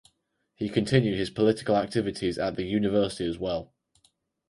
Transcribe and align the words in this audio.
He 0.55 0.67
continued 0.67 1.19
his 1.19 1.29
political 1.29 1.75
activities 1.77 2.39
at 2.39 2.55
the 2.55 2.63
university 2.63 3.25
as 3.29 3.37
well. 3.37 3.71